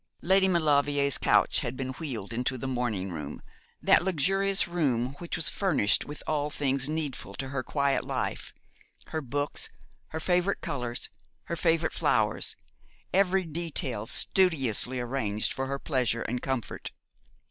Lady 0.23 0.47
Maulevrier's 0.47 1.19
couch 1.19 1.59
had 1.59 1.77
been 1.77 1.89
wheeled 1.91 2.33
into 2.33 2.57
the 2.57 2.67
morning 2.67 3.11
room 3.11 3.39
that 3.83 4.03
luxurious 4.03 4.67
room 4.67 5.13
which 5.19 5.35
was 5.35 5.47
furnished 5.47 6.05
with 6.05 6.23
all 6.25 6.49
things 6.49 6.89
needful 6.89 7.35
to 7.35 7.49
her 7.49 7.61
quiet 7.61 8.03
life, 8.03 8.51
her 9.09 9.21
books, 9.21 9.69
her 10.07 10.19
favourite 10.19 10.59
colours, 10.61 11.07
her 11.43 11.55
favourite 11.55 11.93
flowers, 11.93 12.55
every 13.13 13.45
detail 13.45 14.07
studiously 14.07 14.99
arranged 14.99 15.53
for 15.53 15.67
her 15.67 15.77
pleasure 15.77 16.23
and 16.23 16.41
comfort. 16.41 16.89